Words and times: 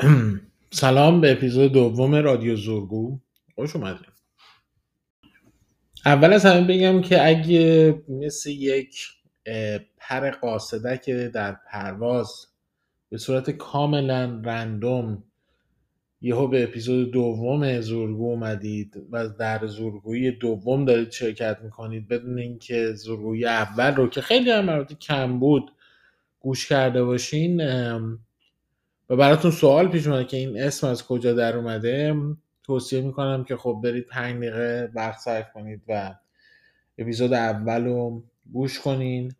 سلام 0.70 1.20
به 1.20 1.32
اپیزود 1.32 1.72
دوم 1.72 2.14
رادیو 2.14 2.56
زورگو 2.56 3.18
خوش 3.54 3.76
اومدید 3.76 4.06
اول 6.06 6.32
از 6.32 6.46
همه 6.46 6.66
بگم 6.66 7.00
که 7.00 7.26
اگه 7.26 7.94
مثل 8.08 8.50
یک 8.50 9.08
پر 9.98 10.30
قاصدک 10.30 11.10
در 11.10 11.56
پرواز 11.70 12.46
به 13.10 13.18
صورت 13.18 13.50
کاملا 13.50 14.42
رندوم 14.44 15.24
یهو 16.20 16.46
به 16.46 16.62
اپیزود 16.62 17.10
دوم 17.10 17.80
زورگو 17.80 18.30
اومدید 18.30 19.02
و 19.10 19.28
در 19.28 19.66
زورگویی 19.66 20.30
دوم 20.30 20.84
دارید 20.84 21.10
شرکت 21.10 21.58
می‌کنید 21.62 22.08
بدون 22.08 22.38
اینکه 22.38 22.92
زورگویی 22.92 23.46
اول 23.46 23.94
رو 23.94 24.08
که 24.08 24.20
خیلی 24.20 24.50
هم 24.50 24.84
کم 24.84 25.38
بود 25.38 25.72
گوش 26.40 26.68
کرده 26.68 27.04
باشین 27.04 27.60
و 29.10 29.16
براتون 29.16 29.50
سوال 29.50 29.88
پیش 29.88 30.06
اومده 30.06 30.24
که 30.24 30.36
این 30.36 30.62
اسم 30.62 30.86
از 30.86 31.06
کجا 31.06 31.32
در 31.32 31.56
اومده 31.56 32.14
توصیه 32.62 33.00
می‌کنم 33.00 33.44
که 33.44 33.56
خب 33.56 33.80
برید 33.84 34.06
پنج 34.06 34.36
دقیقه 34.36 34.90
وقت 34.94 35.18
صرف 35.18 35.52
کنید 35.52 35.82
و 35.88 36.14
اپیزود 36.98 37.32
اول 37.32 37.84
رو 37.84 38.22
گوش 38.52 38.80
کنین. 38.80 39.32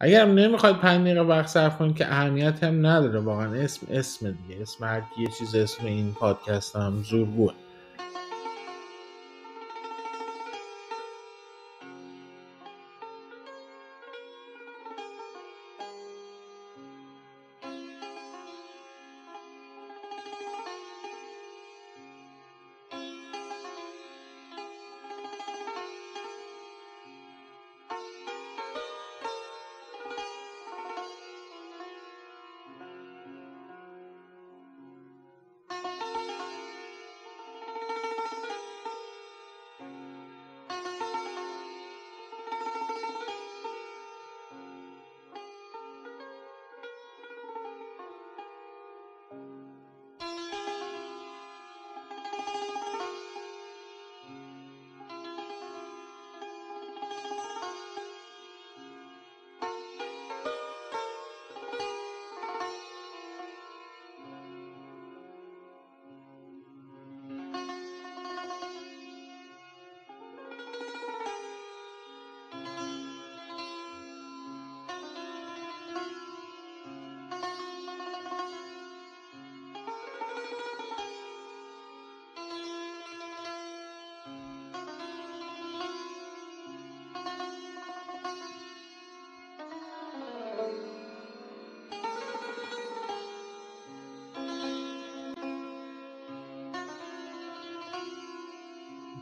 اگر 0.00 0.26
نمی‌خواید 0.26 0.76
پنج 0.76 1.00
دقیقه 1.00 1.20
وقت 1.20 1.46
صرف 1.46 1.78
کنید 1.78 1.96
که 1.96 2.06
اهمیت 2.06 2.64
هم 2.64 2.86
نداره 2.86 3.20
واقعا 3.20 3.54
اسم 3.54 3.86
اسم 3.90 4.30
دیگه 4.30 4.62
اسم 4.62 4.84
هر 4.84 5.02
یه 5.18 5.28
چیز 5.38 5.54
اسم 5.54 5.86
این 5.86 6.14
پادکست 6.14 6.76
هم 6.76 7.02
زورگوه 7.02 7.54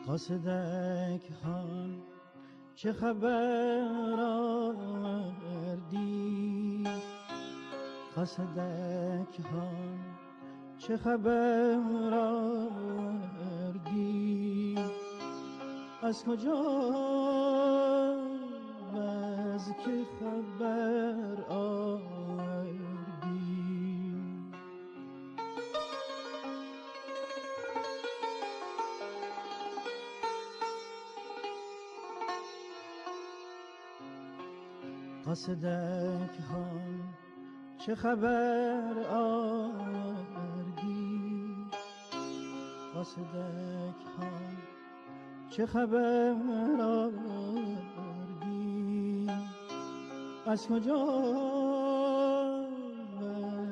قاصدک 0.08 1.22
خان 1.42 2.02
چه 2.74 2.92
خبر 2.92 4.20
آوردی؟ 4.20 6.04
قاصدک 8.16 9.40
خان 9.50 9.98
چه 10.78 10.96
خبر 10.96 12.14
آوردی؟ 12.14 13.58
از 16.02 16.24
کجا؟ 16.24 16.62
از 19.54 19.72
که 19.84 20.04
خبر 20.20 21.44
قاصدک 35.28 36.36
ها 36.50 36.66
چه 37.78 37.94
خبر 37.94 39.06
آوردی 39.10 40.56
قاصدک 42.94 44.00
ها 44.18 44.30
چه 45.50 45.66
خبر 45.66 46.36
آوردی 46.80 48.26
از 50.46 50.68
کجا 50.68 51.04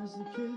از 0.02 0.14
که 0.36 0.48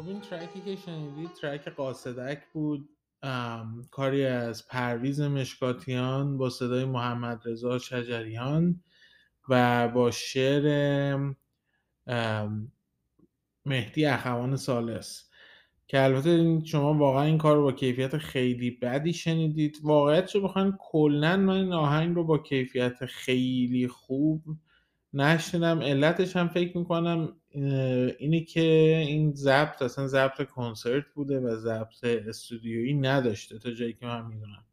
خب 0.00 0.08
این 0.08 0.20
ترکی 0.20 0.60
که 0.60 0.76
شنیدید 0.76 1.30
ترک 1.32 1.68
قاصدک 1.68 2.42
بود. 2.52 2.88
کاری 3.90 4.24
از 4.24 4.68
پرویز 4.68 5.20
مشکاتیان 5.20 6.38
با 6.38 6.50
صدای 6.50 6.84
محمد 6.84 7.42
رضا 7.44 7.78
شجریان 7.78 8.82
و 9.48 9.88
با 9.88 10.10
شعر 10.10 11.16
مهدی 13.66 14.06
اخوان 14.06 14.56
سالس. 14.56 15.30
که 15.86 16.04
البته 16.04 16.60
شما 16.64 16.94
واقعا 16.94 17.22
این 17.22 17.38
کار 17.38 17.56
رو 17.56 17.62
با 17.62 17.72
کیفیت 17.72 18.18
خیلی 18.18 18.70
بدی 18.70 19.12
شنیدید. 19.12 19.78
واقعیت 19.82 20.34
رو 20.34 20.40
بخواین 20.40 20.74
کلا 20.78 21.36
من 21.36 21.54
این 21.54 21.72
آهنگ 21.72 22.16
رو 22.16 22.24
با 22.24 22.38
کیفیت 22.38 23.06
خیلی 23.06 23.88
خوب 23.88 24.42
نشنیدم 25.14 25.80
علتش 25.80 26.36
هم 26.36 26.48
فکر 26.48 26.78
می‌کنم 26.78 27.36
اینه 28.18 28.40
که 28.40 28.60
این 29.06 29.34
ضبط 29.34 29.82
اصلا 29.82 30.06
ضبط 30.06 30.42
کنسرت 30.42 31.04
بوده 31.14 31.40
و 31.40 31.56
ضبط 31.56 32.04
استودیویی 32.04 32.94
نداشته 32.94 33.58
تا 33.58 33.70
جایی 33.70 33.92
که 33.92 34.06
من 34.06 34.26
می‌دونم. 34.26 34.64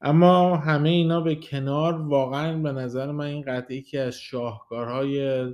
اما 0.00 0.56
همه 0.56 0.88
اینا 0.88 1.20
به 1.20 1.34
کنار 1.34 2.00
واقعا 2.00 2.58
به 2.58 2.72
نظر 2.72 3.10
من 3.10 3.24
این 3.24 3.42
قطعه 3.42 3.76
یکی 3.76 3.98
از 3.98 4.14
شاهکارهای 4.14 5.46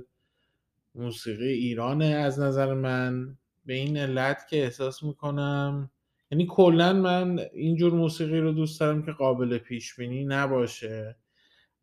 موسیقی 0.95 1.53
ایرانه 1.53 2.05
از 2.05 2.39
نظر 2.39 2.73
من. 2.73 3.37
به 3.65 3.73
این 3.73 3.97
علت 3.97 4.47
که 4.49 4.63
احساس 4.63 5.03
می‌کنم 5.03 5.91
یعنی 6.31 6.47
کلا 6.49 6.93
من 6.93 7.39
اینجور 7.53 7.93
موسیقی 7.93 8.39
رو 8.39 8.51
دوست 8.51 8.79
دارم 8.79 9.03
که 9.03 9.11
قابل 9.11 9.57
پیش 9.57 9.95
بینی 9.95 10.25
نباشه. 10.25 11.15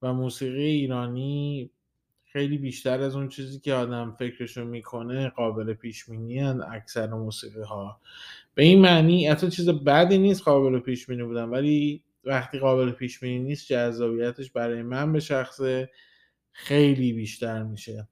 و 0.04 0.12
موسیقی 0.12 0.64
ایرانی 0.64 1.70
خیلی 2.24 2.58
بیشتر 2.58 3.00
از 3.00 3.16
اون 3.16 3.28
چیزی 3.28 3.60
که 3.60 3.74
آدم 3.74 4.16
فکرشو 4.18 4.64
می‌کنه 4.64 5.28
قابل 5.28 5.74
پیش 5.74 6.10
بینی 6.10 6.42
اکثر 6.42 7.06
موسیقی 7.06 7.62
ها 7.62 8.00
به 8.54 8.62
این 8.62 8.80
معنی 8.80 9.26
حتی 9.28 9.50
چیز 9.50 9.68
بدی 9.68 10.18
نیست 10.18 10.42
قابل 10.42 10.78
پیش 10.78 11.06
بینی 11.06 11.22
بودن 11.22 11.44
ولی 11.44 12.02
وقتی 12.24 12.58
قابل 12.58 12.90
پیش 12.90 13.20
بینی 13.20 13.38
نیست 13.38 13.66
جذابیتش 13.66 14.50
برای 14.50 14.82
من 14.82 15.12
به 15.12 15.20
شخصه 15.20 15.90
خیلی 16.52 17.12
بیشتر 17.12 17.62
میشه. 17.62 18.08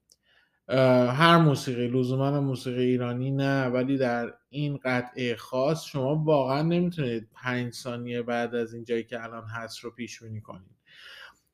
هر 0.69 1.37
موسیقی 1.37 1.87
لزوما 1.87 2.41
موسیقی 2.41 2.83
ایرانی 2.83 3.31
نه 3.31 3.65
ولی 3.65 3.97
در 3.97 4.33
این 4.49 4.79
قطعه 4.83 5.35
خاص 5.35 5.85
شما 5.85 6.15
واقعا 6.15 6.61
نمی‌تونید 6.61 7.27
پنج 7.33 7.73
ثانیه 7.73 8.21
بعد 8.21 8.55
از 8.55 8.73
این 8.73 8.83
جایی 8.83 9.03
که 9.03 9.23
الان 9.23 9.43
هست 9.43 9.79
رو 9.79 9.91
پیش 9.91 10.23
بینی 10.23 10.41
کنید. 10.41 10.75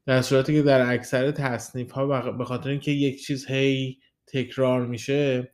در 0.09 0.21
صورتی 0.21 0.53
که 0.53 0.61
در 0.61 0.93
اکثر 0.93 1.31
تصنیف 1.31 1.91
ها 1.91 2.31
به 2.31 2.45
خاطر 2.45 2.69
اینکه 2.69 2.91
یک 2.91 3.25
چیز 3.25 3.47
هی 3.47 3.97
تکرار 4.27 4.85
میشه 4.85 5.51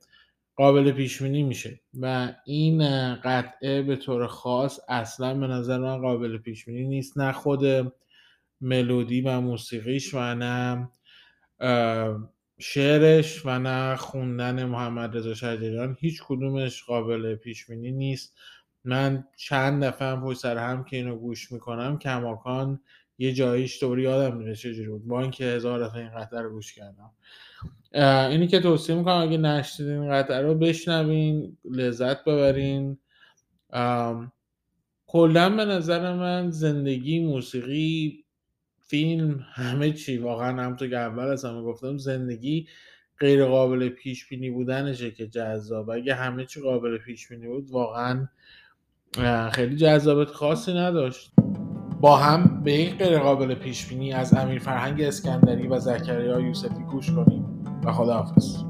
قابل 0.56 0.92
پیش 0.92 1.22
بینی 1.22 1.44
میشه 1.44 1.80
و 2.02 2.34
این 2.46 3.16
قطعه 3.16 3.82
به 3.82 3.96
طور 3.96 4.28
خاص 4.28 4.80
اصلا 4.90 5.40
به 5.40 5.48
نظر 5.48 5.78
من 5.78 5.98
قابل 6.02 6.38
پیش 6.38 6.66
بینی 6.66 6.88
نیست. 6.88 7.18
نه 7.18 7.32
خود 7.32 7.94
ملودی 8.62 9.22
و 9.22 9.42
موسیقیش 9.42 10.14
و 10.14 10.36
نه 10.36 10.90
شعرش 12.60 13.46
و 13.46 13.60
نه 13.60 13.96
خوندن 13.96 14.66
محمد 14.66 15.18
رضا 15.18 15.34
شجریان. 15.34 15.98
هیچ 16.00 16.22
کدومش 16.28 16.84
قابل 16.84 17.36
پیش 17.36 17.66
بینی 17.66 17.92
نیست. 17.92 18.38
من 18.84 19.28
چند 19.38 19.84
دفعه 19.84 20.08
هم 20.08 20.34
سر 20.34 20.58
هم 20.58 20.84
که 20.84 20.98
اینو 20.98 21.16
گوش 21.16 21.52
می‌کنم 21.52 22.00
کماکان 22.00 22.80
یه 23.18 23.34
جاییش 23.34 23.82
دوباره 23.82 24.04
یادم 24.04 24.38
میره 24.38 24.56
چجوری 24.56 24.90
بود. 24.90 25.08
با 25.08 25.22
اینکه 25.22 25.46
هزار 25.46 25.88
دفعه 25.88 26.02
این 26.02 26.10
قطعه 26.10 26.42
رو 26.42 26.50
گوش 26.50 26.74
کردم. 26.74 27.12
اینی 28.30 28.48
که 28.48 28.60
توصیه 28.60 28.96
می‌کنم 28.96 29.22
اگه 29.22 29.38
نشنیدین 29.38 29.98
این 29.98 30.12
قطعه 30.12 30.42
رو 30.42 30.56
بشنوین 30.56 31.58
لذت 31.72 32.24
ببرین. 32.24 32.98
کلا 35.08 35.50
به 35.50 35.66
نظر 35.66 36.14
من 36.14 36.52
زندگی 36.52 37.20
موسیقی 37.20 38.24
فیلم 38.80 39.46
همه 39.54 39.92
چی. 39.92 40.18
واقعا 40.18 40.64
همونطور 40.64 40.90
که 40.90 40.98
اول 40.98 41.24
از 41.24 41.46
همه 41.46 41.62
گفتم 41.62 41.98
زندگی 41.98 42.68
غیر 43.20 43.46
قابل 43.46 43.90
پیش 43.90 44.30
بینی 44.30 44.50
بودنشه 44.50 45.12
که 45.12 45.28
جذاب. 45.28 45.90
اگه 45.90 46.16
همه 46.16 46.46
چی 46.46 46.62
قابل 46.62 46.98
پیش 46.98 47.28
بینی 47.28 47.48
بود 47.48 47.70
واقعا 47.70 48.28
خیلی 49.52 49.76
جذابیت 49.76 50.28
خاصی 50.28 50.74
نداشت. 50.74 51.35
با 52.06 52.18
هم 52.18 52.62
به 52.64 52.74
یک 52.74 52.98
پیش 53.56 53.86
بینی 53.86 54.14
از 54.14 54.34
امیر 54.34 54.60
فرهنگ 54.60 55.02
اسکندری 55.02 55.68
و 55.68 55.80
زکریا 55.80 56.40
یوسفی 56.40 56.84
گوش 56.92 57.12
کنیم 57.12 57.46
و 57.86 57.92
خداحافظ. 57.92 58.65